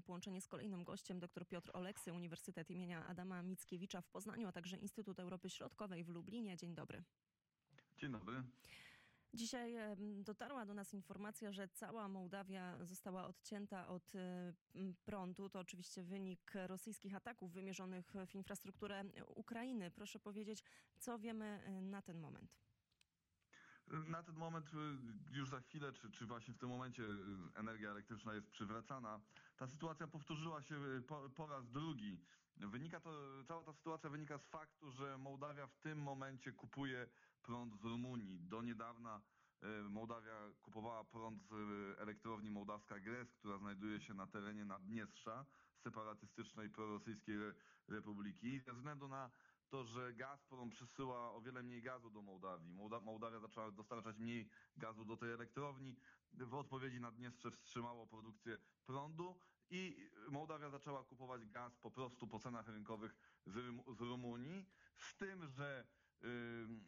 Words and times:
mamy 0.00 0.06
połączenie 0.06 0.40
z 0.40 0.48
kolejnym 0.48 0.84
gościem, 0.84 1.20
dr 1.20 1.46
Piotr 1.46 1.70
Oleksy, 1.72 2.12
Uniwersytet 2.12 2.70
imienia 2.70 3.06
Adama 3.06 3.42
Mickiewicza 3.42 4.00
w 4.00 4.08
Poznaniu, 4.08 4.48
a 4.48 4.52
także 4.52 4.76
Instytut 4.76 5.20
Europy 5.20 5.50
Środkowej 5.50 6.04
w 6.04 6.08
Lublinie. 6.08 6.56
Dzień 6.56 6.74
dobry. 6.74 7.02
Dzień 7.98 8.12
dobry. 8.12 8.42
Dzisiaj 9.34 9.74
dotarła 10.24 10.66
do 10.66 10.74
nas 10.74 10.94
informacja, 10.94 11.52
że 11.52 11.68
cała 11.68 12.08
Mołdawia 12.08 12.84
została 12.84 13.26
odcięta 13.26 13.88
od 13.88 14.12
m, 14.74 14.94
prądu. 15.04 15.48
To 15.48 15.58
oczywiście 15.60 16.02
wynik 16.02 16.52
rosyjskich 16.66 17.14
ataków 17.14 17.52
wymierzonych 17.52 18.14
w 18.26 18.34
infrastrukturę 18.34 19.04
Ukrainy. 19.26 19.90
Proszę 19.90 20.18
powiedzieć, 20.18 20.64
co 20.98 21.18
wiemy 21.18 21.44
e, 21.46 21.80
na 21.82 22.02
ten 22.02 22.18
moment? 22.18 22.69
Na 23.90 24.22
ten 24.22 24.34
moment, 24.34 24.74
y, 24.74 25.36
już 25.36 25.48
za 25.48 25.60
chwilę, 25.60 25.92
czy, 25.92 26.10
czy 26.10 26.26
właśnie 26.26 26.54
w 26.54 26.58
tym 26.58 26.68
momencie 26.68 27.02
y, 27.02 27.16
energia 27.54 27.90
elektryczna 27.90 28.34
jest 28.34 28.50
przywracana. 28.50 29.20
Ta 29.56 29.66
sytuacja 29.66 30.06
powtórzyła 30.06 30.62
się 30.62 30.74
y, 30.74 31.02
po, 31.02 31.30
po 31.30 31.46
raz 31.46 31.70
drugi. 31.70 32.20
Wynika 32.56 33.00
to, 33.00 33.10
cała 33.44 33.62
ta 33.62 33.72
sytuacja 33.72 34.10
wynika 34.10 34.38
z 34.38 34.46
faktu, 34.46 34.90
że 34.90 35.18
Mołdawia 35.18 35.66
w 35.66 35.76
tym 35.76 35.98
momencie 35.98 36.52
kupuje 36.52 37.06
prąd 37.42 37.74
z 37.76 37.84
Rumunii. 37.84 38.40
Do 38.40 38.62
niedawna 38.62 39.20
Mołdawia 39.88 40.34
kupowała 40.62 41.04
prąd 41.04 41.42
z 41.42 41.52
elektrowni 41.98 42.50
mołdawska 42.50 43.00
GRES, 43.00 43.32
która 43.32 43.58
znajduje 43.58 44.00
się 44.00 44.14
na 44.14 44.26
terenie 44.26 44.64
Naddniestrza, 44.64 45.46
separatystycznej 45.76 46.70
prorosyjskiej 46.70 47.36
re- 47.36 47.54
republiki. 47.88 48.60
Ze 48.60 48.72
względu 48.72 49.08
na 49.08 49.30
to, 49.70 49.84
że 49.84 50.12
Gazprom 50.14 50.70
przysyła 50.70 51.32
o 51.32 51.40
wiele 51.40 51.62
mniej 51.62 51.82
gazu 51.82 52.10
do 52.10 52.22
Mołdawii. 52.22 52.72
Mołda- 52.74 53.00
Mołdawia 53.00 53.38
zaczęła 53.40 53.70
dostarczać 53.70 54.18
mniej 54.18 54.48
gazu 54.76 55.04
do 55.04 55.16
tej 55.16 55.32
elektrowni. 55.32 55.96
W 56.32 56.54
odpowiedzi 56.54 57.00
Naddniestrze 57.00 57.50
wstrzymało 57.50 58.06
produkcję 58.06 58.58
prądu 58.86 59.38
i 59.70 60.10
Mołdawia 60.28 60.70
zaczęła 60.70 61.04
kupować 61.04 61.46
gaz 61.46 61.78
po 61.78 61.90
prostu 61.90 62.26
po 62.26 62.38
cenach 62.38 62.68
rynkowych 62.68 63.40
z, 63.46 64.00
Rumunii. 64.00 64.66
Z 64.96 65.16
tym, 65.16 65.46
że 65.46 65.86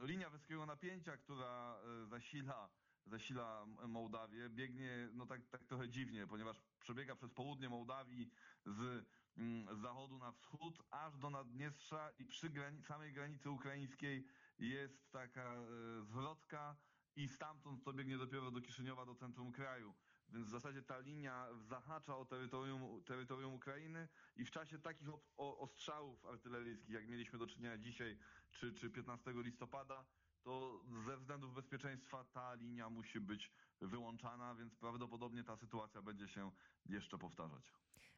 linia 0.00 0.30
wysokiego 0.30 0.66
napięcia, 0.66 1.16
która 1.16 1.80
y, 2.02 2.06
zasila 2.06 2.70
zasila 3.06 3.66
Mołdawię, 3.88 4.48
biegnie 4.50 5.08
no 5.12 5.26
tak, 5.26 5.46
tak 5.46 5.64
trochę 5.64 5.88
dziwnie, 5.88 6.26
ponieważ 6.26 6.60
przebiega 6.80 7.16
przez 7.16 7.30
południe 7.30 7.68
Mołdawii 7.68 8.30
z, 8.66 9.06
mm, 9.36 9.76
z 9.76 9.80
zachodu 9.80 10.18
na 10.18 10.32
wschód, 10.32 10.82
aż 10.90 11.18
do 11.18 11.30
Naddniestrza 11.30 12.10
i 12.18 12.24
przy 12.24 12.50
samej 12.82 13.12
granicy 13.12 13.50
ukraińskiej 13.50 14.26
jest 14.58 15.10
taka 15.10 15.54
e, 15.54 15.66
zwrotka 16.02 16.76
i 17.16 17.28
stamtąd 17.28 17.84
to 17.84 17.92
biegnie 17.92 18.18
dopiero 18.18 18.50
do 18.50 18.60
Kiszyniowa, 18.60 19.06
do 19.06 19.14
centrum 19.14 19.52
kraju. 19.52 19.94
Więc 20.32 20.46
w 20.46 20.50
zasadzie 20.50 20.82
ta 20.82 20.98
linia 20.98 21.48
zahacza 21.54 22.16
o 22.16 22.24
terytorium, 22.24 23.02
terytorium 23.04 23.54
Ukrainy 23.54 24.08
i 24.36 24.44
w 24.44 24.50
czasie 24.50 24.78
takich 24.78 25.08
ostrzałów 25.36 26.26
artyleryjskich, 26.26 26.90
jak 26.90 27.08
mieliśmy 27.08 27.38
do 27.38 27.46
czynienia 27.46 27.78
dzisiaj 27.78 28.18
czy, 28.50 28.72
czy 28.72 28.90
15 28.90 29.32
listopada, 29.34 30.04
to 30.42 30.80
ze 31.06 31.16
względów 31.16 31.54
bezpieczeństwa 31.54 32.24
ta 32.24 32.54
linia 32.54 32.90
musi 32.90 33.20
być 33.20 33.50
wyłączana, 33.80 34.54
więc 34.54 34.74
prawdopodobnie 34.74 35.44
ta 35.44 35.56
sytuacja 35.56 36.02
będzie 36.02 36.28
się 36.28 36.50
jeszcze 36.86 37.18
powtarzać. 37.18 37.72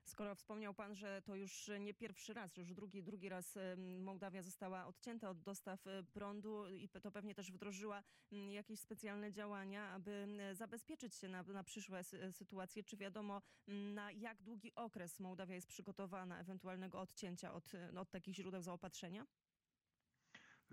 Skoro 0.05 0.35
wspomniał 0.35 0.75
pan, 0.75 0.95
że 0.95 1.23
to 1.23 1.35
już 1.37 1.71
nie 1.81 1.95
pierwszy 1.95 2.35
raz, 2.35 2.55
że 2.55 2.61
już 2.63 2.73
drugi, 2.75 3.03
drugi 3.03 3.29
raz 3.29 3.59
Mołdawia 4.01 4.43
została 4.43 4.87
odcięta 4.87 5.31
od 5.31 5.41
dostaw 5.43 5.87
e, 5.87 6.03
prądu 6.03 6.69
i 6.69 6.89
to 6.89 7.11
pewnie 7.11 7.35
też 7.35 7.53
wdrożyła 7.53 8.03
m, 8.33 8.51
jakieś 8.51 8.81
specjalne 8.81 9.33
działania, 9.33 9.89
aby 9.89 10.27
zabezpieczyć 10.53 11.15
się 11.15 11.29
na, 11.29 11.43
na 11.43 11.65
przyszłe 11.65 12.01
sy- 12.01 12.33
sytuacje. 12.33 12.83
Czy 12.85 12.97
wiadomo, 12.97 13.43
na 13.69 14.11
jak 14.13 14.43
długi 14.43 14.75
okres 14.75 15.21
Mołdawia 15.21 15.55
jest 15.55 15.67
przygotowana 15.67 16.39
ewentualnego 16.41 17.01
odcięcia 17.01 17.53
od, 17.55 17.75
e, 17.75 18.01
od 18.01 18.11
takich 18.11 18.35
źródeł 18.35 18.63
zaopatrzenia? 18.63 19.27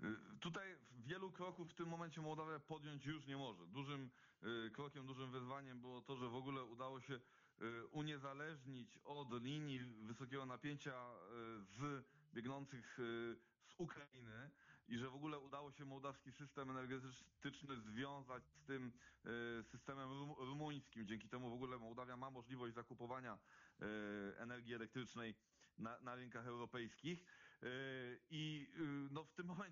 Y, 0.00 0.38
Tutaj 0.40 0.76
kroków 1.40 1.70
w 1.70 1.74
tym 1.74 1.88
momencie 1.88 2.20
Mołdawia 2.20 2.58
podjąć 2.58 3.06
już 3.06 3.26
nie 3.26 3.36
może. 3.36 3.66
Dużym 3.66 4.10
y, 4.66 4.70
krokiem, 4.70 5.06
dużym 5.06 5.30
wyzwaniem 5.30 5.80
było 5.80 6.00
to, 6.00 6.16
że 6.16 6.28
w 6.28 6.34
ogóle 6.34 6.64
udało 6.64 7.00
się 7.00 7.14
y, 7.14 7.86
uniezależnić 7.86 8.98
od 9.04 9.42
linii 9.42 9.80
wysokiego 10.02 10.46
napięcia 10.46 10.90
y, 10.90 11.64
z 11.64 12.04
biegnących 12.34 12.98
z 13.62 13.74
Ukrainy 13.78 14.50
i 14.88 14.98
że 14.98 15.10
w 15.10 15.14
ogóle 15.14 15.38
udało 15.38 15.72
się 15.72 15.84
mołdawski 15.84 16.32
system 16.32 16.70
energetyczny 16.70 17.76
związać 17.80 18.46
z 18.46 18.64
tym 18.64 18.92
systemem 19.62 20.08
rum- 20.10 20.34
rumuńskim. 20.38 21.06
Dzięki 21.06 21.28
temu 21.28 21.50
w 21.50 21.52
ogóle 21.52 21.78
Mołdawia 21.78 22.16
ma 22.16 22.30
możliwość 22.30 22.74
zakupowania 22.74 23.38
energii 24.38 24.74
elektrycznej 24.74 25.34
na, 25.78 26.00
na 26.00 26.14
rynkach 26.14 26.46
europejskich. 26.46 27.24
I 28.30 28.69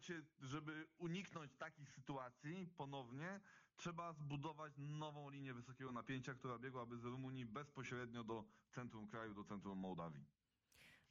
momencie, 0.09 0.29
żeby 0.41 0.87
uniknąć 0.99 1.55
takich 1.55 1.91
sytuacji 1.91 2.67
ponownie, 2.77 3.41
trzeba 3.77 4.13
zbudować 4.13 4.73
nową 4.79 5.31
linię 5.31 5.55
wysokiego 5.55 5.93
napięcia, 5.93 6.35
która 6.35 6.59
biegłaby 6.59 6.99
z 6.99 7.05
Rumunii 7.05 7.47
bezpośrednio 7.47 8.25
do 8.25 8.45
centrum 8.71 9.09
kraju, 9.09 9.35
do 9.35 9.45
centrum 9.45 9.79
Mołdawii. 9.79 10.25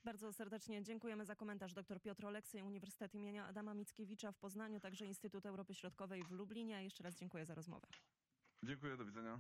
Bardzo 0.04 0.34
serdecznie 0.34 0.84
dziękujemy 0.84 1.26
za 1.26 1.36
komentarz 1.36 1.74
dr 1.74 2.02
Piotr 2.02 2.26
Oleksy, 2.26 2.64
Uniwersytet 2.64 3.16
imienia 3.16 3.46
Adama 3.48 3.74
Mickiewicza 3.74 4.32
w 4.32 4.38
Poznaniu, 4.38 4.80
także 4.80 5.06
Instytut 5.06 5.46
Europy 5.46 5.74
Środkowej 5.74 6.24
w 6.24 6.32
Lublinie. 6.32 6.84
Jeszcze 6.84 7.04
raz 7.04 7.16
dziękuję 7.16 7.46
za 7.46 7.56
rozmowę. 7.56 7.88
Dziękuję, 8.64 8.98
do 8.98 9.06
widzenia. 9.06 9.40